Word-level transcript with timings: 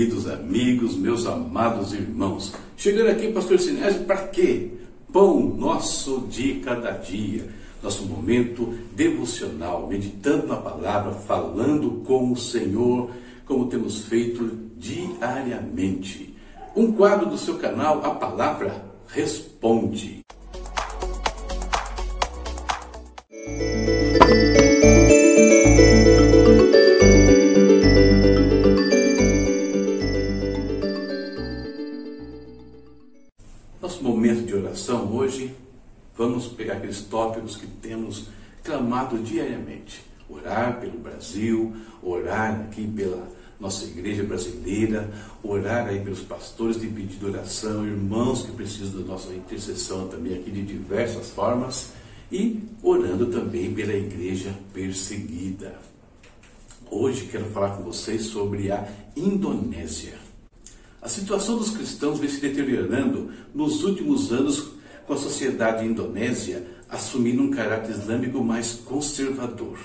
Queridos 0.00 0.26
amigos, 0.30 0.96
meus 0.96 1.26
amados 1.26 1.92
irmãos. 1.92 2.54
Chegando 2.74 3.10
aqui, 3.10 3.30
Pastor 3.32 3.60
Sinésio, 3.60 4.04
para 4.04 4.28
quê? 4.28 4.70
Pão 5.12 5.38
nosso 5.38 6.20
de 6.20 6.54
cada 6.60 6.92
dia. 6.92 7.46
Nosso 7.82 8.06
momento 8.06 8.78
devocional, 8.96 9.86
meditando 9.86 10.46
na 10.46 10.56
palavra, 10.56 11.12
falando 11.12 12.02
com 12.06 12.32
o 12.32 12.36
Senhor, 12.36 13.10
como 13.44 13.66
temos 13.66 14.06
feito 14.06 14.70
diariamente. 14.78 16.34
Um 16.74 16.92
quadro 16.92 17.28
do 17.28 17.36
seu 17.36 17.58
canal, 17.58 18.02
a 18.02 18.14
palavra 18.14 18.82
responde. 19.08 20.24
Aqueles 36.90 37.02
tópicos 37.02 37.56
que 37.56 37.66
temos 37.66 38.26
clamado 38.64 39.18
diariamente. 39.18 40.04
Orar 40.28 40.80
pelo 40.80 40.98
Brasil, 40.98 41.74
orar 42.02 42.60
aqui 42.60 42.86
pela 42.86 43.26
nossa 43.58 43.84
igreja 43.84 44.22
brasileira, 44.22 45.10
orar 45.42 45.86
aí 45.86 46.00
pelos 46.00 46.20
pastores 46.20 46.80
de 46.80 46.86
pedido 46.86 47.18
de 47.18 47.26
oração, 47.26 47.86
irmãos 47.86 48.42
que 48.42 48.52
precisam 48.52 49.00
da 49.00 49.06
nossa 49.06 49.32
intercessão 49.32 50.08
também 50.08 50.34
aqui 50.34 50.50
de 50.50 50.62
diversas 50.62 51.30
formas 51.30 51.92
e 52.30 52.60
orando 52.82 53.26
também 53.26 53.72
pela 53.72 53.92
igreja 53.92 54.54
perseguida. 54.72 55.78
Hoje 56.90 57.28
quero 57.30 57.44
falar 57.46 57.76
com 57.76 57.84
vocês 57.84 58.22
sobre 58.22 58.70
a 58.72 58.88
Indonésia. 59.16 60.14
A 61.02 61.08
situação 61.08 61.56
dos 61.56 61.70
cristãos 61.70 62.18
vem 62.18 62.28
se 62.28 62.40
deteriorando 62.40 63.30
nos 63.54 63.84
últimos 63.84 64.32
anos 64.32 64.72
com 65.06 65.14
a 65.14 65.16
sociedade 65.16 65.84
indonésia 65.84 66.64
assumindo 66.90 67.42
um 67.42 67.50
caráter 67.50 67.92
islâmico 67.92 68.42
mais 68.42 68.72
conservador. 68.72 69.78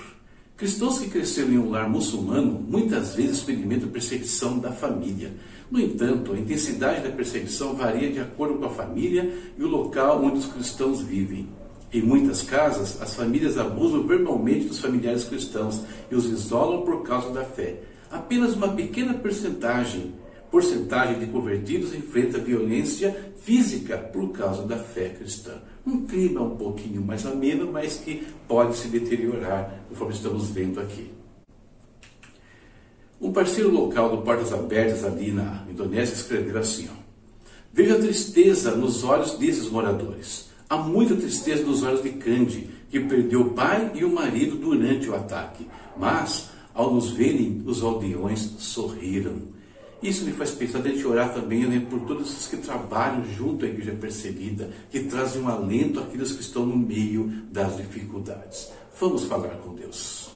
Cristãos 0.56 0.98
que 0.98 1.10
cresceram 1.10 1.52
em 1.52 1.58
um 1.58 1.70
lar 1.70 1.88
muçulmano 1.88 2.52
muitas 2.66 3.14
vezes 3.14 3.38
experimentam 3.38 3.90
perseguição 3.90 4.58
da 4.58 4.72
família. 4.72 5.34
No 5.70 5.78
entanto, 5.78 6.32
a 6.32 6.38
intensidade 6.38 7.02
da 7.02 7.10
perseguição 7.10 7.74
varia 7.74 8.10
de 8.10 8.20
acordo 8.20 8.54
com 8.54 8.64
a 8.64 8.70
família 8.70 9.30
e 9.58 9.62
o 9.62 9.68
local 9.68 10.24
onde 10.24 10.38
os 10.38 10.46
cristãos 10.46 11.02
vivem. 11.02 11.48
Em 11.92 12.02
muitas 12.02 12.42
casas, 12.42 13.00
as 13.00 13.14
famílias 13.14 13.58
abusam 13.58 14.06
verbalmente 14.06 14.66
dos 14.66 14.80
familiares 14.80 15.24
cristãos 15.24 15.82
e 16.10 16.14
os 16.14 16.24
isolam 16.24 16.82
por 16.82 17.02
causa 17.02 17.30
da 17.30 17.44
fé. 17.44 17.82
Apenas 18.10 18.54
uma 18.54 18.68
pequena 18.68 19.14
percentagem 19.14 20.14
porcentagem 20.50 21.18
de 21.18 21.26
convertidos 21.26 21.94
enfrenta 21.94 22.38
violência 22.38 23.34
física 23.42 23.98
por 23.98 24.30
causa 24.30 24.62
da 24.62 24.78
fé 24.78 25.10
cristã. 25.10 25.52
Um 25.86 26.04
clima 26.04 26.42
um 26.42 26.56
pouquinho 26.56 27.00
mais 27.00 27.24
ameno, 27.24 27.70
mas 27.70 27.98
que 27.98 28.26
pode 28.48 28.76
se 28.76 28.88
deteriorar, 28.88 29.84
conforme 29.88 30.14
estamos 30.14 30.50
vendo 30.50 30.80
aqui. 30.80 31.12
Um 33.20 33.32
parceiro 33.32 33.70
local 33.70 34.10
do 34.10 34.22
Portas 34.22 34.52
Abertas 34.52 35.04
ali 35.04 35.30
na 35.30 35.64
Indonésia 35.70 36.14
escreveu 36.14 36.58
assim: 36.58 36.88
ó, 36.88 37.06
a 37.82 37.98
tristeza 37.98 38.74
nos 38.74 39.04
olhos 39.04 39.38
desses 39.38 39.70
moradores. 39.70 40.50
Há 40.68 40.76
muita 40.76 41.14
tristeza 41.14 41.62
nos 41.62 41.84
olhos 41.84 42.02
de 42.02 42.10
Candy, 42.10 42.68
que 42.90 42.98
perdeu 42.98 43.42
o 43.42 43.50
pai 43.50 43.92
e 43.94 44.04
o 44.04 44.12
marido 44.12 44.56
durante 44.56 45.08
o 45.08 45.14
ataque. 45.14 45.66
Mas, 45.96 46.50
ao 46.74 46.92
nos 46.92 47.10
verem, 47.10 47.62
os 47.64 47.82
aldeões 47.82 48.40
sorriram. 48.58 49.55
Isso 50.02 50.24
me 50.24 50.32
faz 50.32 50.50
pensar 50.50 50.82
de 50.82 50.90
gente 50.90 51.06
orar 51.06 51.32
também 51.32 51.66
né, 51.66 51.84
por 51.88 52.00
todos 52.00 52.30
os 52.38 52.46
que 52.46 52.58
trabalham 52.58 53.24
junto 53.24 53.64
à 53.64 53.68
igreja 53.68 53.92
perseguida, 53.92 54.70
que 54.90 55.00
trazem 55.04 55.42
um 55.42 55.48
alento 55.48 56.00
àqueles 56.00 56.32
que 56.32 56.42
estão 56.42 56.66
no 56.66 56.76
meio 56.76 57.28
das 57.50 57.76
dificuldades. 57.76 58.70
Vamos 59.00 59.24
falar 59.24 59.56
com 59.56 59.74
Deus. 59.74 60.30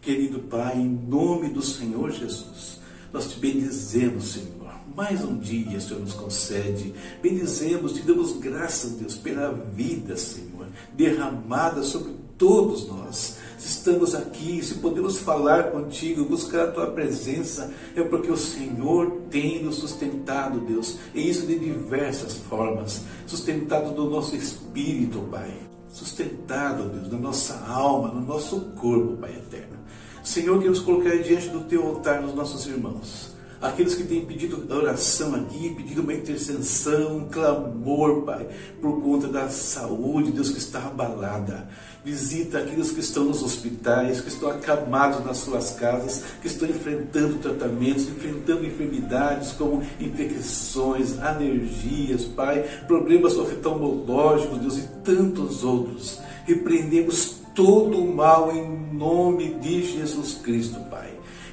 Querido 0.00 0.40
Pai, 0.40 0.76
em 0.76 0.88
nome 0.88 1.48
do 1.48 1.62
Senhor 1.62 2.10
Jesus, 2.10 2.80
nós 3.12 3.30
te 3.30 3.38
bendizemos, 3.38 4.32
Senhor. 4.32 4.56
Mais 4.94 5.24
um 5.24 5.38
dia, 5.38 5.80
Senhor, 5.80 6.00
nos 6.00 6.14
concede. 6.14 6.92
Bendizemos, 7.22 7.92
te 7.92 8.02
damos 8.02 8.38
graças, 8.38 8.92
Deus, 8.92 9.16
pela 9.16 9.52
vida, 9.52 10.16
Senhor, 10.16 10.66
derramada 10.94 11.82
sobre 11.82 12.14
todos 12.38 12.86
nós. 12.88 13.38
Se 13.58 13.68
estamos 13.68 14.14
aqui, 14.14 14.62
se 14.62 14.76
podemos 14.76 15.18
falar 15.18 15.70
contigo, 15.72 16.24
buscar 16.24 16.68
a 16.68 16.72
tua 16.72 16.86
presença, 16.88 17.72
é 17.94 18.02
porque 18.02 18.30
o 18.30 18.36
Senhor 18.36 19.22
tem 19.30 19.62
nos 19.62 19.76
sustentado, 19.76 20.60
Deus, 20.60 20.98
e 21.14 21.28
isso 21.28 21.46
de 21.46 21.58
diversas 21.58 22.34
formas 22.34 23.02
sustentado 23.26 23.94
do 23.94 24.08
nosso 24.08 24.36
espírito, 24.36 25.20
Pai, 25.30 25.52
sustentado, 25.88 26.88
Deus, 26.90 27.10
na 27.10 27.18
nossa 27.18 27.64
alma, 27.66 28.08
no 28.08 28.20
nosso 28.20 28.60
corpo, 28.76 29.16
Pai 29.16 29.32
eterno. 29.32 29.76
Senhor, 30.22 30.58
queremos 30.58 30.80
colocar 30.80 31.16
diante 31.18 31.48
do 31.48 31.60
teu 31.60 31.86
altar 31.86 32.22
os 32.24 32.34
nossos 32.34 32.66
irmãos 32.66 33.35
aqueles 33.68 33.94
que 33.94 34.04
têm 34.04 34.24
pedido 34.24 34.66
oração 34.74 35.34
aqui, 35.34 35.74
pedido 35.74 36.02
uma 36.02 36.14
intercessão, 36.14 37.18
um 37.18 37.28
clamor, 37.28 38.22
Pai, 38.22 38.46
por 38.80 39.00
conta 39.02 39.28
da 39.28 39.48
saúde, 39.48 40.32
Deus, 40.32 40.50
que 40.50 40.58
está 40.58 40.80
abalada. 40.80 41.68
Visita 42.04 42.58
aqueles 42.58 42.92
que 42.92 43.00
estão 43.00 43.24
nos 43.24 43.42
hospitais, 43.42 44.20
que 44.20 44.28
estão 44.28 44.48
acamados 44.50 45.24
nas 45.24 45.38
suas 45.38 45.72
casas, 45.72 46.22
que 46.40 46.46
estão 46.46 46.68
enfrentando 46.68 47.38
tratamentos, 47.38 48.08
enfrentando 48.08 48.64
enfermidades 48.64 49.52
como 49.52 49.82
infecções, 49.98 51.18
alergias, 51.18 52.24
Pai, 52.24 52.62
problemas 52.86 53.36
oftalmológicos, 53.36 54.58
Deus, 54.58 54.78
e 54.78 54.82
tantos 55.02 55.64
outros. 55.64 56.20
Repreendemos 56.44 57.36
todo 57.54 57.98
o 57.98 58.14
mal 58.14 58.54
em 58.54 58.94
nome 58.94 59.54
de 59.54 59.82
Jesus 59.82 60.34
Cristo, 60.34 60.78
Pai. 60.88 61.05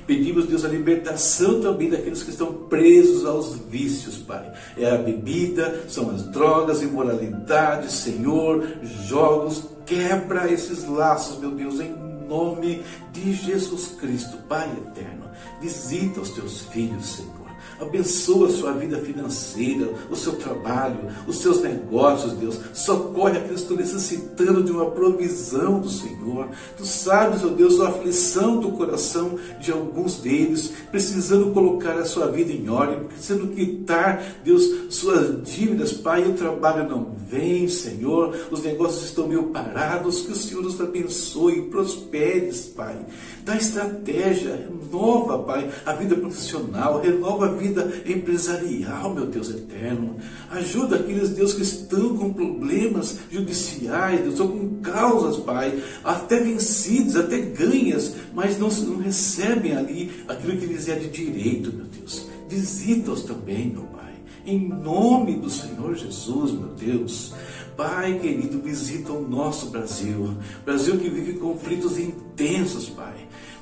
Pedimos, 0.05 0.45
Deus, 0.45 0.65
a 0.65 0.67
libertação 0.67 1.61
também 1.61 1.89
daqueles 1.89 2.23
que 2.23 2.29
estão 2.29 2.53
presos 2.53 3.25
aos 3.25 3.55
vícios, 3.69 4.17
Pai. 4.17 4.51
É 4.77 4.89
a 4.89 4.97
bebida, 4.97 5.85
são 5.87 6.09
as 6.09 6.23
drogas, 6.23 6.81
imoralidade, 6.81 7.91
Senhor, 7.91 8.65
jogos. 9.05 9.63
Quebra 9.85 10.51
esses 10.51 10.87
laços, 10.87 11.39
meu 11.39 11.51
Deus, 11.51 11.79
em 11.79 11.93
nome 12.27 12.81
de 13.11 13.33
Jesus 13.33 13.87
Cristo, 13.99 14.37
Pai 14.47 14.69
eterno. 14.87 15.29
Visita 15.61 16.21
os 16.21 16.29
teus 16.29 16.61
filhos, 16.61 17.05
Senhor 17.05 17.42
Abençoa 17.79 18.47
a 18.47 18.51
sua 18.51 18.71
vida 18.73 18.97
financeira, 18.99 19.89
o 20.09 20.15
seu 20.15 20.33
trabalho, 20.33 20.99
os 21.27 21.39
seus 21.39 21.61
negócios, 21.61 22.33
Deus. 22.33 22.59
Socorre 22.73 23.37
aqueles 23.37 23.61
que 23.61 23.73
estão 23.73 23.77
necessitando 23.77 24.63
de 24.63 24.71
uma 24.71 24.91
provisão 24.91 25.79
do 25.79 25.89
Senhor. 25.89 26.49
Tu 26.77 26.85
sabes, 26.85 27.43
ó 27.43 27.47
oh 27.47 27.49
Deus, 27.49 27.79
a 27.79 27.89
aflição 27.89 28.59
do 28.59 28.71
coração 28.71 29.37
de 29.59 29.71
alguns 29.71 30.17
deles, 30.17 30.71
precisando 30.91 31.51
colocar 31.51 31.93
a 31.93 32.05
sua 32.05 32.27
vida 32.27 32.51
em 32.51 32.69
ordem, 32.69 33.05
precisando 33.05 33.47
quitar, 33.53 34.23
Deus, 34.43 34.63
suas 34.89 35.43
dívidas, 35.43 35.93
Pai. 35.93 36.23
O 36.23 36.33
trabalho 36.33 36.89
não 36.89 37.11
vem, 37.27 37.67
Senhor. 37.67 38.35
Os 38.51 38.63
negócios 38.63 39.05
estão 39.05 39.27
meio 39.27 39.43
parados. 39.45 40.21
Que 40.21 40.31
o 40.31 40.35
Senhor 40.35 40.63
nos 40.63 40.79
abençoe 40.79 41.63
prospere, 41.63 42.51
Pai. 42.75 42.95
Dá 43.43 43.55
estratégia, 43.55 44.67
renova, 44.69 45.39
Pai, 45.39 45.69
a 45.85 45.93
vida 45.93 46.15
profissional, 46.15 47.01
renova 47.01 47.47
a 47.47 47.52
vida 47.53 48.01
empresarial, 48.05 49.13
meu 49.13 49.25
Deus 49.25 49.49
eterno. 49.49 50.17
Ajuda 50.51 50.97
aqueles, 50.97 51.29
Deus, 51.29 51.53
que 51.53 51.61
estão 51.61 52.17
com 52.17 52.33
problemas 52.33 53.19
judiciais, 53.31 54.21
Deus, 54.21 54.39
ou 54.39 54.49
com 54.49 54.81
causas, 54.81 55.37
Pai, 55.43 55.81
até 56.03 56.39
vencidas, 56.39 57.15
até 57.15 57.39
ganhas, 57.39 58.15
mas 58.33 58.59
não, 58.59 58.69
não 58.69 58.97
recebem 58.97 59.75
ali 59.75 60.11
aquilo 60.27 60.57
que 60.57 60.65
lhes 60.65 60.87
é 60.87 60.95
de 60.95 61.09
direito, 61.09 61.71
meu 61.73 61.85
Deus. 61.85 62.27
Visita-os 62.49 63.23
também, 63.23 63.69
meu 63.69 63.83
Pai. 63.83 64.13
Em 64.45 64.67
nome 64.67 65.35
do 65.35 65.49
Senhor 65.49 65.95
Jesus, 65.95 66.51
meu 66.51 66.69
Deus. 66.69 67.33
Pai 67.75 68.19
querido, 68.19 68.61
visita 68.61 69.11
o 69.11 69.27
nosso 69.27 69.67
Brasil. 69.67 70.35
Brasil 70.63 70.97
que 70.97 71.09
vive 71.09 71.33
conflitos 71.33 71.97
intensos, 71.97 72.89
Pai. 72.89 73.12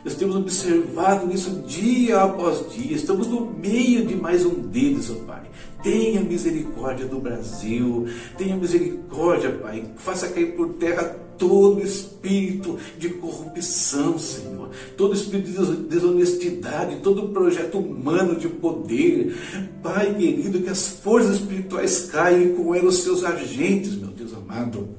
Nós 0.04 0.16
temos 0.16 0.36
observado 0.36 1.32
isso 1.32 1.62
dia 1.68 2.22
após 2.22 2.74
dia. 2.74 2.96
Estamos 2.96 3.28
no 3.28 3.46
meio 3.52 4.06
de 4.06 4.16
mais 4.16 4.44
um 4.46 4.56
deles, 4.68 5.12
ó 5.12 5.16
Pai. 5.26 5.44
Tenha 5.84 6.22
misericórdia 6.22 7.06
do 7.06 7.20
Brasil. 7.20 8.08
Tenha 8.36 8.58
misericórdia, 8.58 9.52
Pai. 9.52 9.84
Faça 9.98 10.30
cair 10.30 10.56
por 10.56 10.70
terra 10.74 11.04
todo 11.38 11.82
espírito 11.82 12.80
de 12.98 13.10
corrupção, 13.10 14.18
Senhor. 14.18 14.72
Todo 14.98 15.14
espírito 15.14 15.52
de 15.52 15.76
desonestidade, 15.84 16.98
todo 17.02 17.30
projeto 17.30 17.78
humano 17.78 18.36
de 18.36 18.48
poder. 18.48 19.36
Pai 19.84 20.16
querido, 20.16 20.62
que 20.62 20.70
as 20.70 20.88
forças 20.88 21.36
espirituais 21.36 22.10
caiam 22.12 22.56
com 22.56 22.74
elas 22.74 22.96
os 22.96 23.04
seus 23.04 23.24
agentes, 23.24 23.96
meu 23.96 24.10
Deus 24.10 24.34
amado. 24.34 24.90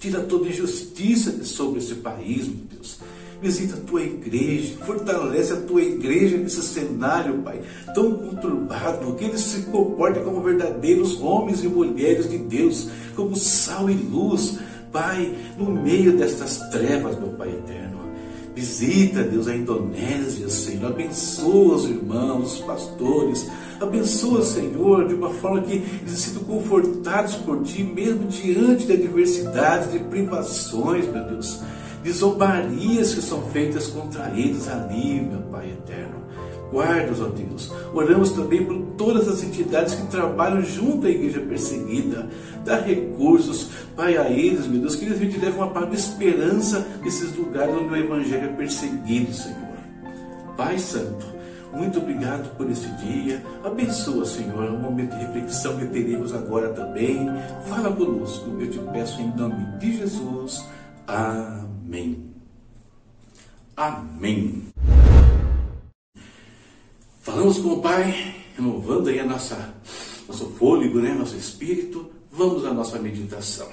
Tira 0.00 0.20
toda 0.20 0.48
injustiça 0.48 1.44
sobre 1.44 1.78
esse 1.78 1.96
país, 1.96 2.48
meu 2.48 2.64
Deus 2.72 2.98
Visita 3.40 3.74
a 3.74 3.80
tua 3.80 4.02
igreja, 4.02 4.76
fortalece 4.84 5.52
a 5.54 5.56
tua 5.56 5.80
igreja 5.80 6.36
nesse 6.36 6.62
cenário, 6.62 7.38
Pai, 7.38 7.60
tão 7.94 8.12
conturbado, 8.12 9.14
que 9.14 9.24
eles 9.24 9.40
se 9.40 9.62
comportem 9.62 10.22
como 10.22 10.42
verdadeiros 10.42 11.18
homens 11.20 11.64
e 11.64 11.68
mulheres 11.68 12.28
de 12.28 12.36
Deus, 12.36 12.88
como 13.16 13.34
sal 13.34 13.88
e 13.88 13.94
luz, 13.94 14.58
Pai, 14.92 15.34
no 15.56 15.70
meio 15.70 16.18
destas 16.18 16.58
trevas, 16.70 17.18
meu 17.18 17.28
Pai 17.28 17.48
eterno. 17.48 18.00
Visita, 18.54 19.22
Deus, 19.22 19.48
a 19.48 19.56
Indonésia, 19.56 20.48
Senhor. 20.50 20.90
Abençoa 20.90 21.76
os 21.76 21.84
irmãos, 21.84 22.54
os 22.54 22.60
pastores. 22.60 23.48
Abençoa, 23.80 24.42
Senhor, 24.42 25.08
de 25.08 25.14
uma 25.14 25.30
forma 25.30 25.62
que 25.62 25.76
eles 25.76 26.18
sintam 26.18 26.42
confortados 26.44 27.36
por 27.36 27.62
Ti, 27.62 27.82
mesmo 27.82 28.26
diante 28.26 28.86
da 28.86 28.92
adversidade, 28.94 29.92
de 29.92 30.04
privações, 30.04 31.06
meu 31.06 31.24
Deus. 31.24 31.60
De 32.02 32.12
zombarias 32.12 33.14
que 33.14 33.22
são 33.22 33.42
feitas 33.50 33.88
contra 33.88 34.30
eles 34.30 34.68
ali, 34.68 35.20
meu 35.20 35.40
Pai 35.42 35.70
eterno. 35.70 36.20
Guarda-os, 36.72 37.20
ó 37.20 37.26
Deus. 37.26 37.72
Oramos 37.92 38.30
também 38.30 38.64
por 38.64 38.76
todas 38.96 39.28
as 39.28 39.42
entidades 39.42 39.94
que 39.94 40.06
trabalham 40.06 40.62
junto 40.62 41.06
à 41.06 41.10
igreja 41.10 41.40
perseguida. 41.40 42.28
Dá 42.64 42.80
recursos, 42.80 43.70
Pai, 43.96 44.16
a 44.16 44.30
eles, 44.30 44.66
meu 44.66 44.80
Deus, 44.80 44.94
que 44.94 45.04
eles 45.04 45.18
te 45.18 45.40
levam 45.40 45.60
uma 45.60 45.72
palavra 45.72 45.96
de 45.96 46.00
esperança 46.00 46.86
nesses 47.02 47.36
lugares 47.36 47.74
onde 47.74 47.92
o 47.92 47.96
Evangelho 47.96 48.44
é 48.44 48.52
perseguido, 48.52 49.34
Senhor. 49.34 49.58
Pai 50.56 50.78
Santo, 50.78 51.26
muito 51.72 51.98
obrigado 51.98 52.54
por 52.56 52.70
esse 52.70 52.88
dia. 52.96 53.42
Abençoa, 53.64 54.24
Senhor, 54.24 54.70
o 54.70 54.78
momento 54.78 55.16
de 55.16 55.24
reflexão 55.24 55.76
que 55.76 55.86
teremos 55.86 56.32
agora 56.32 56.68
também. 56.68 57.28
Fala 57.66 57.90
conosco, 57.92 58.56
eu 58.60 58.70
te 58.70 58.78
peço 58.92 59.20
em 59.20 59.34
nome 59.36 59.66
de 59.78 59.98
Jesus. 59.98 60.64
Amém. 61.06 61.79
Amém. 63.76 64.68
Falamos 67.20 67.58
com 67.58 67.70
o 67.70 67.82
Pai, 67.82 68.36
renovando 68.56 69.08
aí 69.08 69.18
a 69.18 69.26
nossa, 69.26 69.74
nosso 70.28 70.50
fôlego, 70.50 71.00
né? 71.00 71.12
nosso 71.12 71.36
espírito. 71.36 72.08
Vamos 72.30 72.64
à 72.64 72.72
nossa 72.72 72.96
meditação. 73.00 73.68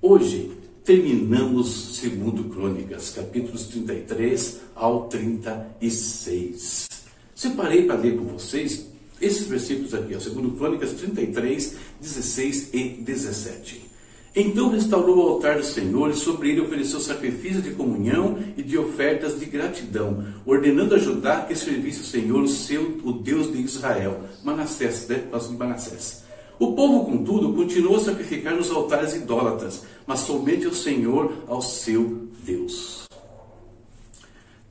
Hoje 0.00 0.56
terminamos 0.84 1.96
segundo 1.96 2.44
Crônicas, 2.44 3.10
capítulos 3.10 3.66
33 3.66 4.60
ao 4.74 5.06
36. 5.08 6.88
Separei 7.34 7.84
para 7.84 7.96
ler 7.96 8.16
com 8.16 8.24
vocês 8.24 8.86
esses 9.20 9.46
versículos 9.46 9.92
aqui, 9.92 10.14
ó, 10.16 10.18
segundo 10.18 10.56
Crônicas 10.56 10.92
33, 10.92 11.76
16 12.00 12.70
e 12.72 12.88
17. 13.02 13.91
Então 14.34 14.70
restaurou 14.70 15.18
o 15.18 15.28
altar 15.28 15.58
do 15.58 15.64
Senhor 15.64 16.10
e 16.10 16.14
sobre 16.14 16.50
ele 16.50 16.62
ofereceu 16.62 16.98
sacrifícios 17.00 17.62
de 17.62 17.72
comunhão 17.72 18.38
e 18.56 18.62
de 18.62 18.78
ofertas 18.78 19.38
de 19.38 19.44
gratidão, 19.44 20.24
ordenando 20.46 20.94
a 20.94 20.98
Judá 20.98 21.42
que 21.42 21.54
servisse 21.54 22.00
o 22.00 22.04
Senhor, 22.04 22.42
o 22.42 22.48
seu, 22.48 22.98
o 23.04 23.12
Deus 23.12 23.52
de 23.52 23.60
Israel. 23.60 24.22
Manassés, 24.42 25.06
né? 25.06 25.24
Nós 25.30 25.50
Manassés. 25.50 26.24
O 26.58 26.72
povo, 26.72 27.04
contudo, 27.04 27.52
continuou 27.52 27.96
a 27.96 28.00
sacrificar 28.00 28.54
nos 28.54 28.70
altares 28.70 29.14
idólatras, 29.14 29.82
mas 30.06 30.20
somente 30.20 30.64
ao 30.64 30.72
Senhor, 30.72 31.30
ao 31.46 31.60
seu 31.60 32.28
Deus. 32.42 33.06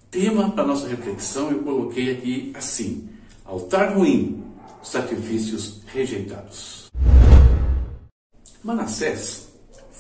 Tema 0.09 0.49
para 0.51 0.65
nossa 0.65 0.87
reflexão 0.87 1.51
eu 1.51 1.59
coloquei 1.59 2.11
aqui 2.11 2.51
assim: 2.55 3.07
altar 3.45 3.95
ruim, 3.95 4.43
sacrifícios 4.81 5.81
rejeitados. 5.85 6.89
Manassés 8.63 9.50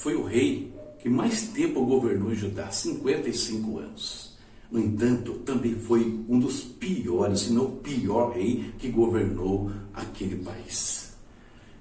foi 0.01 0.15
o 0.15 0.23
rei 0.23 0.73
que 0.99 1.07
mais 1.07 1.43
tempo 1.49 1.85
governou 1.85 2.33
Judá 2.33 2.71
55 2.71 3.77
anos. 3.77 4.35
No 4.71 4.79
entanto, 4.79 5.33
também 5.45 5.75
foi 5.75 6.19
um 6.27 6.39
dos 6.39 6.61
piores, 6.61 7.41
se 7.41 7.53
não 7.53 7.65
o 7.65 7.71
pior 7.77 8.31
rei 8.31 8.73
que 8.79 8.87
governou 8.87 9.71
aquele 9.93 10.37
país. 10.37 11.13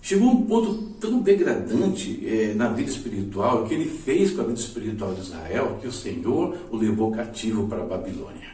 Chegou 0.02 0.28
a 0.28 0.32
um 0.32 0.42
ponto 0.42 0.74
tão 1.00 1.20
degradante 1.20 2.20
é, 2.26 2.52
na 2.52 2.68
vida 2.68 2.90
espiritual, 2.90 3.64
que 3.64 3.72
ele 3.72 3.86
fez 3.86 4.32
com 4.32 4.42
a 4.42 4.44
vida 4.44 4.60
espiritual 4.60 5.14
de 5.14 5.20
Israel, 5.20 5.78
que 5.80 5.88
o 5.88 5.92
Senhor 5.92 6.56
o 6.70 6.76
levou 6.76 7.10
cativo 7.12 7.68
para 7.68 7.82
a 7.82 7.86
Babilônia. 7.86 8.50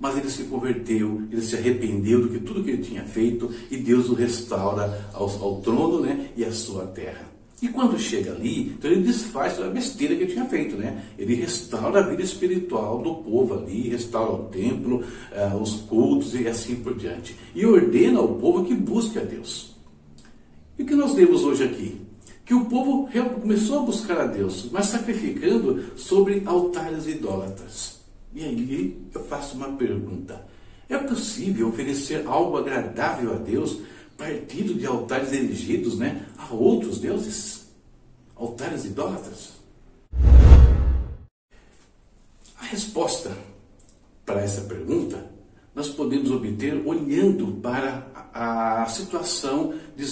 Mas 0.00 0.16
ele 0.16 0.30
se 0.30 0.44
converteu, 0.44 1.22
ele 1.30 1.42
se 1.42 1.54
arrependeu 1.54 2.22
do 2.22 2.28
que 2.28 2.40
tudo 2.40 2.64
que 2.64 2.70
ele 2.70 2.82
tinha 2.82 3.04
feito 3.04 3.52
e 3.70 3.76
Deus 3.76 4.08
o 4.08 4.14
restaura 4.14 5.08
ao, 5.12 5.28
ao 5.42 5.60
trono 5.60 6.00
né, 6.00 6.30
e 6.36 6.44
à 6.44 6.50
sua 6.50 6.86
terra. 6.86 7.35
E 7.60 7.68
quando 7.68 7.98
chega 7.98 8.32
ali, 8.32 8.74
então 8.76 8.90
ele 8.90 9.02
desfaz 9.02 9.56
toda 9.56 9.68
a 9.68 9.70
besteira 9.70 10.14
que 10.14 10.24
ele 10.24 10.32
tinha 10.32 10.44
feito, 10.44 10.76
né? 10.76 11.04
Ele 11.18 11.34
restaura 11.36 12.00
a 12.00 12.06
vida 12.06 12.22
espiritual 12.22 13.00
do 13.00 13.14
povo 13.14 13.54
ali, 13.54 13.88
restaura 13.88 14.32
o 14.32 14.44
templo, 14.48 15.02
uh, 15.32 15.56
os 15.56 15.76
cultos 15.82 16.34
e 16.34 16.46
assim 16.46 16.76
por 16.76 16.94
diante. 16.94 17.34
E 17.54 17.64
ordena 17.64 18.18
ao 18.18 18.34
povo 18.34 18.64
que 18.64 18.74
busque 18.74 19.18
a 19.18 19.22
Deus. 19.22 19.74
E 20.78 20.82
o 20.82 20.86
que 20.86 20.94
nós 20.94 21.14
lemos 21.14 21.44
hoje 21.44 21.64
aqui? 21.64 22.00
Que 22.44 22.52
o 22.52 22.66
povo 22.66 23.08
começou 23.40 23.80
a 23.80 23.82
buscar 23.82 24.20
a 24.20 24.26
Deus, 24.26 24.68
mas 24.70 24.86
sacrificando 24.86 25.82
sobre 25.96 26.42
altares 26.44 27.06
idólatras. 27.06 28.00
E 28.34 28.44
aí 28.44 28.98
eu 29.14 29.24
faço 29.24 29.56
uma 29.56 29.72
pergunta: 29.72 30.46
é 30.88 30.98
possível 30.98 31.68
oferecer 31.68 32.24
algo 32.26 32.58
agradável 32.58 33.32
a 33.32 33.38
Deus 33.38 33.78
partindo 34.16 34.74
de 34.74 34.86
altares 34.86 35.32
erigidos 35.32 35.98
né, 35.98 36.26
a 36.38 36.52
outros 36.52 36.98
deuses, 36.98 37.66
altares 38.34 38.84
idólatras? 38.84 39.52
A 42.58 42.64
resposta 42.64 43.36
para 44.24 44.40
essa 44.40 44.62
pergunta 44.62 45.36
nós 45.76 45.88
podemos 45.90 46.30
obter 46.30 46.82
olhando 46.86 47.60
para 47.60 48.10
a, 48.32 48.86
situação 48.86 49.74
de 49.94 50.04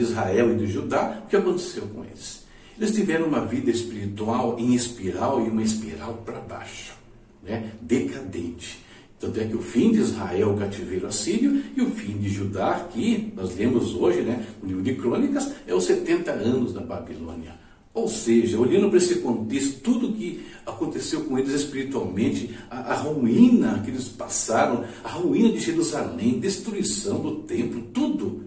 Israel 0.00 0.52
e 0.52 0.56
de 0.56 0.66
Judá, 0.66 1.22
o 1.24 1.28
que 1.28 1.36
aconteceu 1.36 1.86
com 1.86 2.02
eles. 2.04 2.42
Eles 2.76 2.92
tiveram 2.92 3.26
uma 3.26 3.46
vida 3.46 3.70
espiritual 3.70 4.58
em 4.58 4.74
espiral 4.74 5.46
e 5.46 5.48
uma 5.48 5.62
espiral 5.62 6.14
para 6.24 6.40
baixo, 6.40 6.94
né? 7.40 7.70
decadente. 7.80 8.82
Tanto 9.22 9.38
é 9.38 9.44
que 9.44 9.54
o 9.54 9.62
fim 9.62 9.92
de 9.92 10.00
Israel, 10.00 10.50
o 10.50 10.58
cativeiro 10.58 11.06
assírio, 11.06 11.62
e 11.76 11.80
o 11.80 11.92
fim 11.92 12.18
de 12.18 12.28
Judá, 12.28 12.72
aqui, 12.72 13.32
nós 13.36 13.54
lemos 13.56 13.94
hoje, 13.94 14.20
né, 14.22 14.44
no 14.60 14.66
livro 14.66 14.82
de 14.82 14.96
Crônicas, 14.96 15.52
é 15.64 15.72
os 15.72 15.84
70 15.84 16.32
anos 16.32 16.72
da 16.72 16.80
Babilônia. 16.80 17.54
Ou 17.94 18.08
seja, 18.08 18.58
olhando 18.58 18.88
para 18.88 18.98
esse 18.98 19.20
contexto, 19.20 19.80
tudo 19.80 20.12
que 20.12 20.44
aconteceu 20.66 21.20
com 21.20 21.38
eles 21.38 21.52
espiritualmente, 21.52 22.58
a, 22.68 22.94
a, 22.94 22.94
ruína 22.96 23.80
que 23.84 23.92
eles 23.92 24.08
passaram, 24.08 24.84
a 25.04 25.10
ruína 25.10 25.50
de 25.50 25.60
Jerusalém, 25.60 26.40
destruição 26.40 27.20
do 27.20 27.36
templo, 27.42 27.80
tudo, 27.94 28.42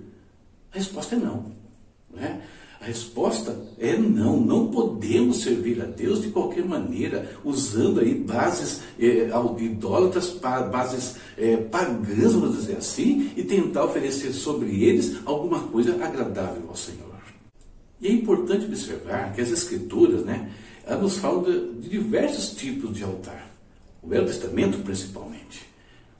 a 0.73 0.77
resposta 0.77 1.15
é 1.15 1.19
não. 1.19 1.53
não 2.13 2.21
é? 2.21 2.41
A 2.81 2.85
resposta 2.85 3.57
é 3.79 3.97
não, 3.97 4.41
não 4.41 4.54
podemos 5.15 5.41
servir 5.41 5.81
a 5.81 5.85
Deus 5.85 6.21
de 6.21 6.29
qualquer 6.29 6.65
maneira, 6.65 7.29
usando 7.43 8.01
aí 8.01 8.13
bases 8.13 8.81
é, 8.99 9.29
idólatras, 9.59 10.37
bases 10.71 11.15
é, 11.37 11.55
pagãs, 11.55 12.33
vamos 12.33 12.57
dizer 12.57 12.77
assim, 12.77 13.31
e 13.35 13.43
tentar 13.43 13.85
oferecer 13.85 14.33
sobre 14.33 14.83
eles 14.83 15.17
alguma 15.25 15.59
coisa 15.67 15.95
agradável 16.03 16.63
ao 16.67 16.75
Senhor. 16.75 17.15
E 18.01 18.07
é 18.07 18.11
importante 18.11 18.65
observar 18.65 19.33
que 19.33 19.39
as 19.39 19.51
Escrituras, 19.51 20.25
né, 20.25 20.51
nos 21.01 21.17
falam 21.17 21.43
de, 21.43 21.81
de 21.81 21.89
diversos 21.89 22.49
tipos 22.51 22.93
de 22.93 23.03
altar. 23.03 23.49
O 24.03 24.09
Velho 24.09 24.25
Testamento, 24.25 24.79
principalmente. 24.79 25.65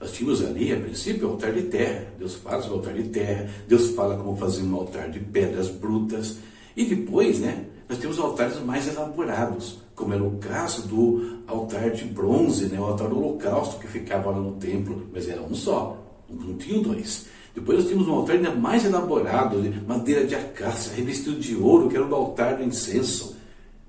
Nós 0.00 0.12
tínhamos 0.12 0.44
ali, 0.44 0.72
a 0.72 0.80
princípio, 0.80 1.28
o 1.28 1.32
altar 1.32 1.52
de 1.52 1.62
terra. 1.62 2.06
Deus 2.18 2.34
fala 2.34 2.62
sobre 2.62 2.74
o 2.74 2.78
altar 2.78 2.94
de 2.94 3.08
terra. 3.10 3.48
Deus 3.68 3.90
fala 3.90 4.16
como 4.16 4.36
fazer 4.36 4.62
um 4.62 4.74
altar 4.74 5.10
de 5.10 5.20
pedras 5.20 5.68
brutas. 5.68 6.38
E 6.76 6.84
depois, 6.84 7.38
né, 7.38 7.66
nós 7.88 7.98
temos 7.98 8.18
altares 8.18 8.60
mais 8.64 8.88
elaborados, 8.88 9.78
como 9.94 10.12
era 10.12 10.22
o 10.22 10.38
caso 10.38 10.86
do 10.88 11.38
altar 11.46 11.90
de 11.90 12.04
bronze, 12.04 12.66
né, 12.66 12.80
o 12.80 12.84
altar 12.84 13.08
do 13.08 13.18
holocausto 13.18 13.78
que 13.78 13.86
ficava 13.86 14.30
lá 14.30 14.38
no 14.38 14.52
templo, 14.52 15.06
mas 15.12 15.28
era 15.28 15.40
um 15.40 15.54
só, 15.54 15.96
não 16.28 16.56
tinham 16.56 16.82
dois. 16.82 17.26
Depois 17.54 17.78
nós 17.78 17.86
tínhamos 17.86 18.08
um 18.08 18.12
altar 18.12 18.36
ainda 18.36 18.54
mais 18.54 18.84
elaborado, 18.84 19.62
de 19.62 19.80
madeira 19.80 20.26
de 20.26 20.34
acácia, 20.34 20.92
revestido 20.94 21.38
de 21.40 21.56
ouro, 21.56 21.88
que 21.88 21.96
era 21.96 22.06
o 22.06 22.14
altar 22.14 22.58
do 22.58 22.62
incenso. 22.62 23.34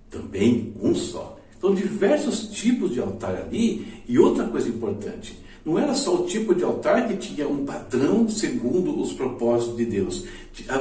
Também 0.10 0.74
um 0.82 0.96
só. 0.96 1.38
Então, 1.58 1.76
diversos 1.76 2.48
tipos 2.48 2.94
de 2.94 3.02
altar 3.02 3.36
ali. 3.36 4.02
E 4.08 4.18
outra 4.18 4.46
coisa 4.48 4.70
importante, 4.70 5.38
não 5.66 5.78
era 5.78 5.94
só 5.94 6.16
o 6.16 6.26
tipo 6.26 6.56
de 6.56 6.64
altar 6.64 7.10
que 7.10 7.18
tinha 7.18 7.46
um 7.46 7.66
padrão 7.66 8.30
segundo 8.30 8.98
os 9.02 9.12
propósitos 9.12 9.76
de 9.76 9.86
Deus. 9.86 10.24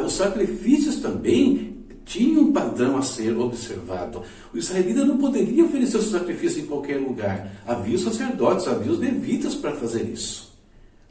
Os 0.04 0.12
sacrifícios 0.12 1.00
também 1.00 1.75
tinha 2.06 2.40
um 2.40 2.52
padrão 2.52 2.96
a 2.96 3.02
ser 3.02 3.36
observado. 3.36 4.22
O 4.54 4.56
israelita 4.56 5.04
não 5.04 5.18
poderia 5.18 5.64
oferecer 5.64 5.98
o 5.98 6.02
sacrifício 6.02 6.62
em 6.62 6.66
qualquer 6.66 6.98
lugar. 6.98 7.52
Havia 7.66 7.96
os 7.96 8.02
sacerdotes, 8.02 8.68
havia 8.68 8.92
os 8.92 8.98
levitas 8.98 9.56
para 9.56 9.75
fazer 9.75 10.04
isso. 10.04 10.54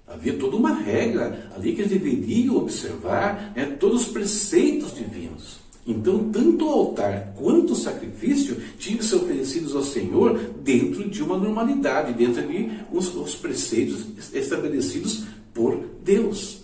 Havia 0.07 0.33
toda 0.37 0.55
uma 0.55 0.73
regra 0.73 1.51
ali 1.55 1.73
que 1.73 1.81
eles 1.81 1.91
deveriam 1.91 2.55
observar 2.55 3.51
né, 3.55 3.65
todos 3.77 4.03
os 4.03 4.07
preceitos 4.07 4.95
divinos. 4.95 5.59
Então, 5.85 6.31
tanto 6.31 6.65
o 6.65 6.69
altar 6.69 7.33
quanto 7.35 7.73
o 7.73 7.75
sacrifício 7.75 8.57
tinham 8.79 8.97
que 8.97 9.05
ser 9.05 9.17
oferecidos 9.17 9.75
ao 9.75 9.83
Senhor 9.83 10.39
dentro 10.63 11.07
de 11.07 11.21
uma 11.21 11.37
normalidade, 11.37 12.13
dentro 12.13 12.47
de 12.47 12.71
os, 12.91 13.13
os 13.15 13.35
preceitos 13.35 14.05
estabelecidos 14.33 15.25
por 15.53 15.77
Deus. 16.03 16.63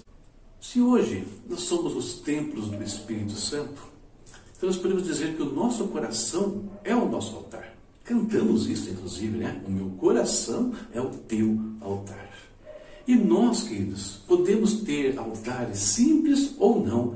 Se 0.59 0.79
hoje 0.79 1.23
nós 1.49 1.61
somos 1.61 1.95
os 1.95 2.13
templos 2.21 2.67
do 2.67 2.81
Espírito 2.81 3.33
Santo, 3.33 3.90
então 4.61 4.69
nós 4.69 4.77
podemos 4.77 5.03
dizer 5.05 5.35
que 5.35 5.41
o 5.41 5.51
nosso 5.51 5.87
coração 5.87 6.65
é 6.83 6.95
o 6.95 7.09
nosso 7.09 7.35
altar. 7.35 7.75
Cantamos 8.03 8.69
isso, 8.69 8.91
inclusive, 8.91 9.35
né? 9.35 9.59
O 9.67 9.71
meu 9.71 9.89
coração 9.97 10.71
é 10.93 11.01
o 11.01 11.09
teu 11.09 11.59
altar. 11.81 12.29
E 13.07 13.15
nós, 13.15 13.63
queridos, 13.63 14.21
podemos 14.27 14.81
ter 14.81 15.17
altares 15.17 15.79
simples 15.79 16.53
ou 16.59 16.85
não, 16.85 17.15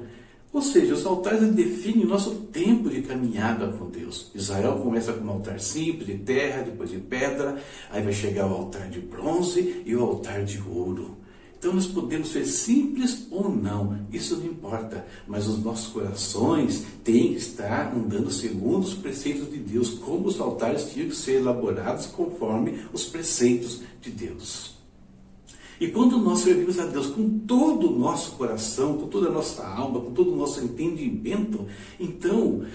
ou 0.52 0.60
seja, 0.60 0.96
os 0.96 1.06
altares 1.06 1.54
definem 1.54 2.06
o 2.06 2.08
nosso 2.08 2.32
tempo 2.52 2.90
de 2.90 3.04
caminhada 3.04 3.68
com 3.68 3.92
Deus. 3.92 4.32
Israel 4.34 4.80
começa 4.80 5.14
com 5.14 5.24
um 5.24 5.30
altar 5.30 5.60
simples, 5.60 6.08
de 6.08 6.18
terra, 6.18 6.64
depois 6.64 6.90
de 6.90 6.98
pedra, 6.98 7.62
aí 7.92 8.02
vai 8.02 8.14
chegar 8.14 8.48
o 8.48 8.56
altar 8.56 8.90
de 8.90 9.02
bronze 9.02 9.84
e 9.86 9.96
o 9.96 10.02
altar 10.02 10.44
de 10.44 10.60
ouro. 10.68 11.16
Então 11.58 11.74
nós 11.74 11.88
podemos 11.88 12.30
ser 12.30 12.46
simples 12.46 13.28
ou 13.32 13.50
não, 13.50 14.06
isso 14.12 14.38
não 14.38 14.46
importa, 14.46 15.06
mas 15.28 15.48
os 15.48 15.64
nossos 15.64 15.88
corações 15.88 16.84
têm 17.04 17.34
que 17.34 17.40
estar 17.40 17.94
andando 17.96 18.30
segundo 18.30 18.84
os 18.84 18.94
preceitos 18.94 19.50
de 19.50 19.58
Deus, 19.58 19.90
como 19.90 20.28
os 20.28 20.40
altares 20.40 20.92
tinham 20.92 21.10
que 21.10 21.16
ser 21.16 21.40
elaborados 21.40 22.06
conforme 22.06 22.80
os 22.94 23.06
preceitos 23.06 23.82
de 24.00 24.12
Deus. 24.12 24.76
E 25.80 25.88
quando 25.88 26.18
nós 26.18 26.40
servimos 26.40 26.80
a 26.80 26.86
Deus 26.86 27.08
com 27.08 27.40
todo 27.40 27.92
o 27.92 28.00
nosso 28.00 28.32
coração, 28.34 28.98
com 28.98 29.08
toda 29.08 29.28
a 29.28 29.32
nossa 29.32 29.66
alma, 29.66 30.00
com 30.00 30.12
todo 30.12 30.32
o 30.32 30.36
nosso 30.38 30.64
entendimento, 30.64 31.66
então 32.00 32.66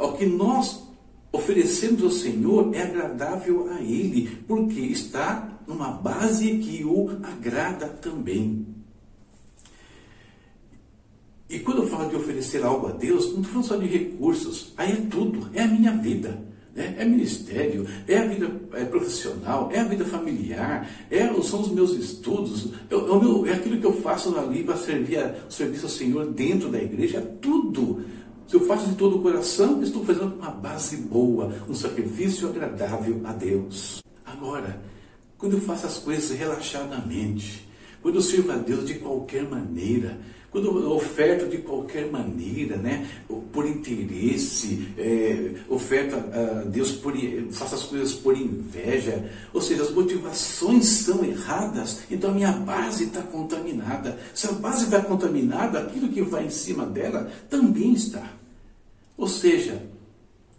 o 0.00 0.12
que 0.12 0.24
nós 0.24 0.85
oferecemos 1.36 2.02
ao 2.02 2.10
Senhor 2.10 2.74
é 2.74 2.82
agradável 2.82 3.68
a 3.70 3.80
Ele, 3.80 4.38
porque 4.46 4.80
está 4.80 5.60
numa 5.66 5.90
base 5.90 6.58
que 6.58 6.84
o 6.84 7.10
agrada 7.22 7.86
também. 7.86 8.66
E 11.48 11.60
quando 11.60 11.82
eu 11.82 11.88
falo 11.88 12.08
de 12.08 12.16
oferecer 12.16 12.64
algo 12.64 12.88
a 12.88 12.92
Deus, 12.92 13.32
não 13.32 13.40
estou 13.40 13.62
falando 13.62 13.66
só 13.66 13.76
de 13.76 13.86
recursos, 13.86 14.72
aí 14.76 14.92
é 14.92 14.96
tudo, 15.08 15.48
é 15.54 15.62
a 15.62 15.68
minha 15.68 15.92
vida 15.92 16.46
é, 16.76 17.02
é 17.02 17.04
ministério, 17.04 17.86
é 18.06 18.18
a 18.18 18.26
vida 18.26 18.50
é 18.74 18.84
profissional, 18.84 19.70
é 19.72 19.80
a 19.80 19.84
vida 19.84 20.04
familiar, 20.04 20.88
é, 21.10 21.26
são 21.42 21.62
os 21.62 21.70
meus 21.72 21.92
estudos, 21.92 22.70
é, 22.90 23.50
é, 23.50 23.54
aquilo 23.54 23.80
que 23.80 23.86
eu 23.86 23.94
faço 23.94 24.36
ali 24.38 24.62
para 24.62 24.76
servir 24.76 25.34
serviço 25.48 25.86
ao 25.86 25.90
Senhor 25.90 26.26
dentro 26.26 26.68
da 26.68 26.78
igreja, 26.80 27.18
é 27.18 27.20
tudo. 27.40 28.04
Se 28.46 28.54
eu 28.54 28.60
faço 28.60 28.88
de 28.88 28.94
todo 28.94 29.16
o 29.16 29.22
coração, 29.22 29.82
estou 29.82 30.04
fazendo 30.04 30.36
uma 30.36 30.50
base 30.50 30.96
boa, 30.98 31.52
um 31.68 31.74
sacrifício 31.74 32.48
agradável 32.48 33.20
a 33.24 33.32
Deus. 33.32 34.00
Agora, 34.24 34.80
quando 35.36 35.54
eu 35.54 35.60
faço 35.60 35.86
as 35.86 35.98
coisas 35.98 36.30
relaxadamente, 36.30 37.66
quando 38.00 38.16
eu 38.16 38.22
sirvo 38.22 38.52
a 38.52 38.56
Deus 38.56 38.86
de 38.86 38.94
qualquer 38.94 39.42
maneira, 39.42 40.16
quando 40.52 40.90
oferta 40.92 41.44
de 41.44 41.58
qualquer 41.58 42.10
maneira, 42.10 42.76
né? 42.76 43.08
por 43.52 43.66
interesse, 43.66 44.88
é, 44.96 45.54
oferta 45.68 46.16
a 46.16 46.62
Deus 46.64 46.92
por, 46.92 47.14
faça 47.50 47.74
as 47.74 47.82
coisas 47.82 48.12
por 48.12 48.36
inveja, 48.36 49.28
ou 49.52 49.60
seja, 49.60 49.82
as 49.82 49.90
motivações 49.90 50.86
são 50.86 51.24
erradas, 51.24 52.02
então 52.10 52.30
a 52.30 52.34
minha 52.34 52.52
base 52.52 53.04
está 53.04 53.22
contaminada. 53.22 53.55
Se 54.34 54.46
a 54.46 54.52
base 54.52 54.84
está 54.84 55.00
contaminada, 55.00 55.80
aquilo 55.80 56.08
que 56.08 56.22
vai 56.22 56.46
em 56.46 56.50
cima 56.50 56.84
dela 56.84 57.30
também 57.48 57.92
está. 57.92 58.32
Ou 59.16 59.26
seja, 59.26 59.82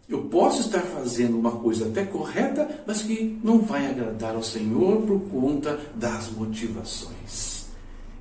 eu 0.09 0.23
posso 0.23 0.61
estar 0.61 0.81
fazendo 0.81 1.37
uma 1.37 1.51
coisa 1.51 1.87
até 1.87 2.05
correta, 2.05 2.83
mas 2.87 3.01
que 3.01 3.39
não 3.43 3.59
vai 3.59 3.85
agradar 3.85 4.35
ao 4.35 4.43
Senhor 4.43 5.01
por 5.01 5.19
conta 5.29 5.79
das 5.95 6.29
motivações. 6.31 7.67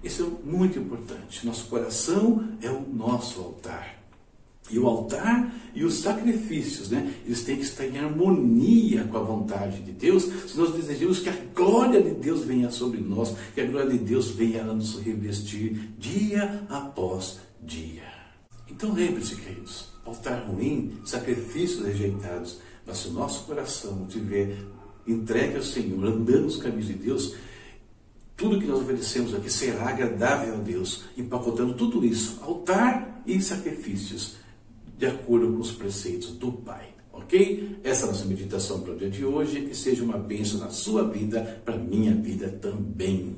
Isso 0.03 0.23
é 0.23 0.49
muito 0.49 0.79
importante. 0.79 1.47
Nosso 1.47 1.67
coração 1.69 2.49
é 2.61 2.71
o 2.71 2.81
nosso 2.81 3.41
altar. 3.41 3.96
E 4.71 4.79
o 4.79 4.87
altar 4.87 5.55
e 5.75 5.85
os 5.85 5.95
sacrifícios, 5.95 6.91
né? 6.91 7.15
Eles 7.25 7.45
têm 7.45 7.57
que 7.57 7.63
estar 7.63 7.87
em 7.87 7.99
harmonia 7.99 9.05
com 9.05 9.17
a 9.17 9.23
vontade 9.23 9.81
de 9.81 9.93
Deus, 9.93 10.25
se 10.25 10.57
nós 10.57 10.73
desejamos 10.75 11.21
que 11.21 11.29
a 11.29 11.37
glória 11.55 12.03
de 12.03 12.11
Deus 12.11 12.45
venha 12.45 12.71
sobre 12.71 13.01
nós, 13.01 13.35
que 13.55 13.61
a 13.61 13.67
glória 13.67 13.91
de 13.91 13.99
Deus 13.99 14.31
venha 14.31 14.63
a 14.63 14.65
nos 14.65 14.99
revestir 15.01 15.95
dia 15.99 16.65
após 16.69 17.39
dia. 17.63 18.03
Então 18.69 18.93
lembre-se, 18.93 19.37
queridos, 19.37 19.93
altar 20.05 20.47
ruim, 20.49 20.99
sacrifícios 21.05 21.85
rejeitados, 21.85 22.59
mas 22.85 22.99
se 22.99 23.09
o 23.09 23.13
nosso 23.13 23.45
coração 23.45 24.05
estiver 24.09 24.57
entregue 25.07 25.57
ao 25.57 25.63
Senhor, 25.63 26.05
andando 26.05 26.43
nos 26.43 26.57
caminhos 26.57 26.87
de 26.87 26.95
Deus, 26.95 27.35
tudo 28.37 28.61
que 28.61 28.67
nós 28.67 28.81
oferecemos 28.81 29.35
aqui 29.35 29.51
será 29.51 29.89
agradável 29.89 30.55
a 30.55 30.59
Deus, 30.59 31.05
empacotando 31.17 31.75
tudo 31.75 32.05
isso, 32.05 32.39
altar 32.43 33.23
e 33.27 33.41
sacrifícios, 33.41 34.37
de 34.97 35.07
acordo 35.07 35.53
com 35.53 35.61
os 35.61 35.73
preceitos 35.73 36.31
do 36.33 36.53
Pai. 36.53 36.89
Ok? 37.13 37.79
Essa 37.83 38.03
é 38.03 38.05
a 38.05 38.13
nossa 38.13 38.25
meditação 38.25 38.81
para 38.81 38.93
o 38.93 38.97
dia 38.97 39.11
de 39.11 39.25
hoje. 39.25 39.63
Que 39.63 39.75
seja 39.75 40.05
uma 40.05 40.19
bênção 40.19 40.61
na 40.61 40.71
sua 40.71 41.09
vida, 41.09 41.61
para 41.65 41.77
minha 41.77 42.15
vida 42.15 42.49
também. 42.61 43.37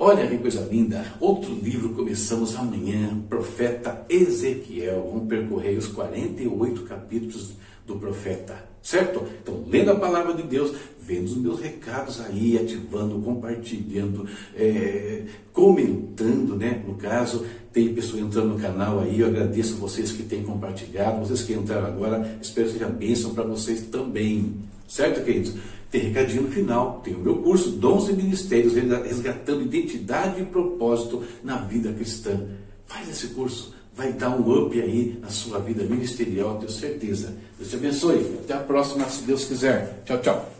Olha 0.00 0.28
que 0.28 0.38
coisa 0.38 0.60
linda! 0.60 1.04
Outro 1.18 1.52
livro 1.52 1.88
começamos 1.88 2.54
amanhã, 2.54 3.20
Profeta 3.28 4.06
Ezequiel. 4.08 5.10
Vamos 5.12 5.26
percorrer 5.28 5.76
os 5.76 5.88
48 5.88 6.82
capítulos 6.82 7.54
do 7.84 7.96
profeta, 7.96 8.64
certo? 8.80 9.24
Então, 9.42 9.64
lendo 9.68 9.90
a 9.90 9.96
palavra 9.96 10.34
de 10.34 10.44
Deus, 10.44 10.72
vendo 11.00 11.24
os 11.24 11.36
meus 11.36 11.58
recados 11.58 12.20
aí, 12.20 12.56
ativando, 12.56 13.18
compartilhando, 13.18 14.24
é, 14.54 15.24
comentando, 15.52 16.54
né? 16.54 16.80
No 16.86 16.94
caso, 16.94 17.44
tem 17.72 17.92
pessoa 17.92 18.22
entrando 18.22 18.50
no 18.50 18.60
canal 18.60 19.00
aí, 19.00 19.18
eu 19.18 19.26
agradeço 19.26 19.78
vocês 19.78 20.12
que 20.12 20.22
têm 20.22 20.44
compartilhado, 20.44 21.26
vocês 21.26 21.42
que 21.42 21.54
entraram 21.54 21.88
agora, 21.88 22.38
espero 22.40 22.68
que 22.68 22.74
seja 22.74 22.86
bênção 22.86 23.34
para 23.34 23.42
vocês 23.42 23.80
também, 23.90 24.54
certo, 24.86 25.24
queridos? 25.24 25.54
Tem 25.90 26.02
recadinho 26.02 26.42
no 26.42 26.50
final, 26.50 27.00
tem 27.02 27.14
o 27.14 27.18
meu 27.18 27.36
curso 27.36 27.70
Dons 27.70 28.08
e 28.08 28.12
Ministérios, 28.12 28.74
resgatando 28.74 29.62
identidade 29.62 30.42
e 30.42 30.44
propósito 30.44 31.24
na 31.42 31.56
vida 31.56 31.92
cristã. 31.92 32.38
Faz 32.86 33.08
esse 33.08 33.28
curso 33.28 33.78
vai 33.98 34.12
dar 34.12 34.30
um 34.30 34.66
up 34.66 34.80
aí 34.80 35.18
na 35.20 35.28
sua 35.28 35.58
vida 35.58 35.82
ministerial, 35.82 36.56
tenho 36.58 36.70
certeza. 36.70 37.34
Deus 37.58 37.68
te 37.68 37.74
abençoe. 37.74 38.38
Até 38.44 38.54
a 38.54 38.60
próxima, 38.60 39.08
se 39.08 39.24
Deus 39.24 39.44
quiser. 39.44 40.02
Tchau, 40.04 40.20
tchau. 40.20 40.52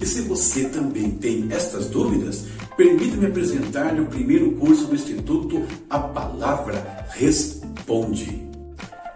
E 0.00 0.06
se 0.06 0.22
você 0.22 0.68
também 0.68 1.12
tem 1.12 1.42
dúvidas, 1.42 1.73
permita-me 2.76 3.26
apresentar-lhe 3.26 4.00
o 4.00 4.06
primeiro 4.06 4.52
curso 4.52 4.86
do 4.86 4.94
Instituto 4.94 5.62
A 5.88 5.98
Palavra 5.98 7.06
Responde. 7.10 8.42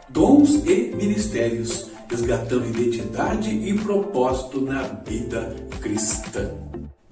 Dons 0.09 0.63
e 0.67 0.95
Ministérios 0.97 1.89
resgatando 2.09 2.67
identidade 2.67 3.51
e 3.51 3.75
propósito 3.75 4.61
na 4.61 4.83
vida 4.83 5.55
cristã. 5.81 6.51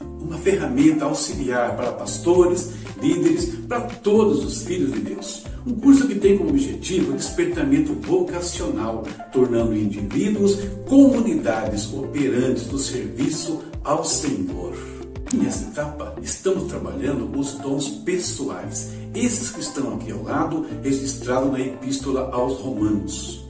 Uma 0.01 0.39
ferramenta 0.39 1.05
auxiliar 1.05 1.77
para 1.77 1.93
pastores, 1.93 2.73
líderes, 3.01 3.55
para 3.69 3.83
todos 3.83 4.45
os 4.45 4.63
filhos 4.63 4.93
de 4.93 5.01
Deus. 5.01 5.45
Um 5.67 5.75
curso 5.75 6.09
que 6.09 6.15
tem 6.15 6.39
como 6.39 6.51
objetivo 6.51 7.13
o 7.13 7.17
despertamento 7.17 7.93
vocacional, 7.95 9.05
tornando 9.33 9.77
indivíduos 9.77 10.59
comunidades 10.89 11.93
operantes 11.93 12.67
do 12.67 12.79
serviço 12.79 13.63
ao 13.85 14.05
Senhor. 14.05 14.96
Nessa 15.35 15.65
etapa, 15.65 16.15
estamos 16.23 16.65
trabalhando 16.71 17.37
os 17.37 17.55
dons 17.55 17.89
pessoais, 17.89 18.93
esses 19.13 19.51
que 19.51 19.61
estão 19.61 19.95
aqui 19.95 20.13
ao 20.13 20.23
lado, 20.23 20.65
registrados 20.83 21.51
na 21.51 21.61
Epístola 21.61 22.31
aos 22.33 22.61
Romanos. 22.61 23.45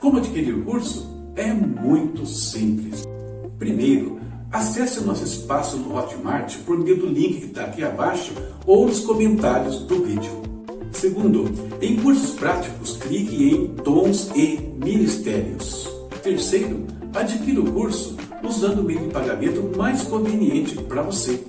Como 0.00 0.18
adquirir 0.18 0.54
o 0.54 0.64
curso? 0.64 1.06
É 1.36 1.52
muito 1.52 2.24
simples. 2.24 3.02
Primeiro, 3.58 4.18
acesse 4.50 5.00
o 5.00 5.04
nosso 5.04 5.24
espaço 5.24 5.76
no 5.76 5.96
Hotmart 5.96 6.56
por 6.64 6.78
meio 6.78 6.96
do 6.96 7.06
link 7.06 7.40
que 7.40 7.46
está 7.46 7.64
aqui 7.64 7.84
abaixo 7.84 8.32
ou 8.64 8.86
nos 8.86 9.00
comentários 9.00 9.80
do 9.80 10.02
vídeo. 10.02 10.42
Segundo, 10.92 11.44
em 11.82 11.96
cursos 11.96 12.30
práticos, 12.30 12.96
clique 12.96 13.50
em 13.50 13.66
Dons 13.84 14.30
e 14.34 14.58
Ministérios. 14.82 15.88
Terceiro, 16.22 16.86
adquira 17.14 17.60
o 17.60 17.70
curso 17.70 18.16
usando 18.42 18.80
o 18.80 18.84
meio 18.84 19.00
de 19.00 19.08
pagamento 19.08 19.76
mais 19.76 20.02
conveniente 20.02 20.76
para 20.82 21.02
você. 21.02 21.44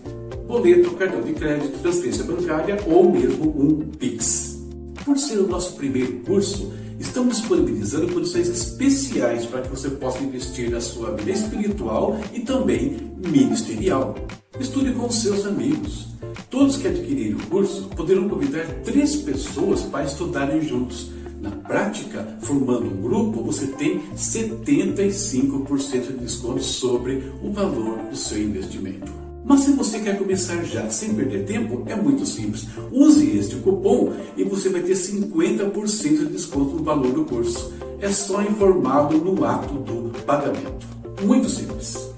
Boleto, 0.48 0.92
cartão 0.92 1.22
de 1.22 1.34
crédito, 1.34 1.80
transferência 1.80 2.24
bancária 2.24 2.78
ou 2.88 3.12
mesmo 3.12 3.46
um 3.46 3.90
Pix. 3.98 4.60
Por 5.06 5.18
ser 5.18 5.40
o 5.40 5.48
nosso 5.48 5.76
primeiro 5.76 6.20
curso, 6.20 6.72
Estamos 7.00 7.38
disponibilizando 7.38 8.14
condições 8.14 8.50
especiais 8.50 9.46
para 9.46 9.62
que 9.62 9.70
você 9.70 9.90
possa 9.90 10.22
investir 10.22 10.70
na 10.70 10.82
sua 10.82 11.12
vida 11.12 11.32
espiritual 11.32 12.20
e 12.34 12.42
também 12.42 12.98
ministerial. 13.26 14.16
Estude 14.60 14.92
com 14.92 15.10
seus 15.10 15.46
amigos. 15.46 16.08
Todos 16.50 16.76
que 16.76 16.90
adquirirem 16.90 17.36
o 17.36 17.48
curso 17.48 17.84
poderão 17.96 18.28
convidar 18.28 18.66
três 18.84 19.16
pessoas 19.16 19.84
para 19.84 20.04
estudarem 20.04 20.62
juntos. 20.62 21.10
Na 21.42 21.52
prática, 21.52 22.38
formando 22.42 22.86
um 22.86 23.02
grupo, 23.02 23.42
você 23.42 23.68
tem 23.68 24.02
75% 24.16 26.08
de 26.08 26.18
desconto 26.18 26.62
sobre 26.62 27.32
o 27.42 27.52
valor 27.52 27.98
do 28.10 28.16
seu 28.16 28.42
investimento. 28.42 29.12
Mas 29.46 29.62
se 29.62 29.72
você 29.72 30.00
quer 30.00 30.18
começar 30.18 30.62
já 30.64 30.90
sem 30.90 31.16
perder 31.16 31.46
tempo, 31.46 31.84
é 31.86 31.96
muito 31.96 32.26
simples. 32.26 32.68
Use 32.92 33.38
este 33.38 33.56
cupom 33.56 34.14
e 34.36 34.44
você 34.44 34.68
vai 34.70 34.82
ter 34.82 34.94
50% 34.94 36.18
de 36.18 36.26
desconto 36.26 36.76
no 36.76 36.84
valor 36.84 37.14
do 37.14 37.24
curso. 37.24 37.74
É 38.02 38.10
só 38.10 38.42
informá-lo 38.42 39.18
no 39.18 39.46
ato 39.46 39.74
do 39.76 40.12
pagamento. 40.24 40.86
Muito 41.24 41.50
simples. 41.50 42.10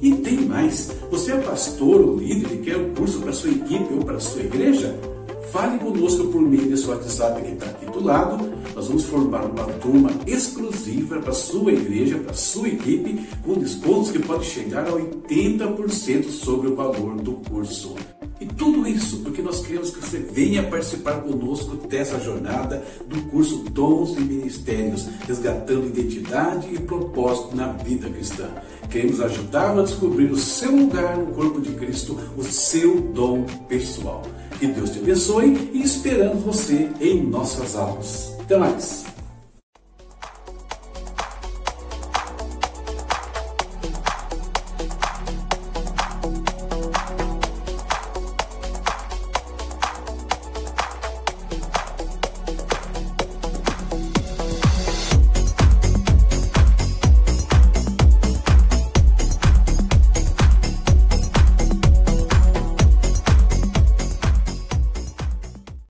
E 0.00 0.14
tem 0.16 0.42
mais. 0.42 0.92
Você 1.10 1.32
é 1.32 1.38
pastor 1.38 2.00
ou 2.00 2.16
líder 2.16 2.54
e 2.54 2.58
quer 2.58 2.76
um 2.76 2.92
curso 2.94 3.20
para 3.20 3.32
sua 3.32 3.50
equipe 3.50 3.81
Fale 5.52 5.78
conosco 5.80 6.28
por 6.28 6.40
meio 6.40 6.66
desse 6.66 6.86
WhatsApp 6.86 7.42
que 7.42 7.52
está 7.52 7.66
aqui 7.66 7.84
do 7.84 8.02
lado. 8.02 8.50
Nós 8.74 8.88
vamos 8.88 9.04
formar 9.04 9.44
uma 9.44 9.64
turma 9.64 10.10
exclusiva 10.26 11.20
para 11.20 11.34
sua 11.34 11.74
igreja, 11.74 12.16
para 12.16 12.32
sua 12.32 12.68
equipe, 12.68 13.28
com 13.44 13.52
descontos 13.52 14.10
que 14.10 14.18
pode 14.18 14.46
chegar 14.46 14.88
a 14.88 14.92
80% 14.92 16.30
sobre 16.30 16.68
o 16.68 16.74
valor 16.74 17.16
do 17.16 17.32
curso. 17.50 17.94
E 18.40 18.46
tudo 18.46 18.88
isso 18.88 19.18
porque 19.18 19.42
nós 19.42 19.60
queremos 19.60 19.90
que 19.90 20.00
você 20.00 20.20
venha 20.20 20.62
participar 20.70 21.20
conosco 21.20 21.76
dessa 21.86 22.18
jornada 22.18 22.82
do 23.06 23.20
curso 23.30 23.58
Dons 23.70 24.16
e 24.16 24.20
Ministérios, 24.22 25.06
resgatando 25.28 25.86
identidade 25.86 26.74
e 26.74 26.80
propósito 26.80 27.54
na 27.54 27.72
vida 27.72 28.08
cristã. 28.08 28.48
Queremos 28.90 29.20
ajudá-lo 29.20 29.80
a 29.80 29.84
descobrir 29.84 30.32
o 30.32 30.36
seu 30.36 30.74
lugar 30.74 31.18
no 31.18 31.26
corpo 31.26 31.60
de 31.60 31.72
Cristo, 31.74 32.18
o 32.38 32.42
seu 32.42 33.02
dom 33.02 33.44
pessoal. 33.68 34.22
Que 34.62 34.68
Deus 34.68 34.90
te 34.90 35.00
abençoe 35.00 35.70
e 35.72 35.82
esperamos 35.82 36.44
você 36.44 36.88
em 37.00 37.20
nossas 37.20 37.74
aulas. 37.74 38.36
Até 38.44 38.56
mais! 38.56 39.11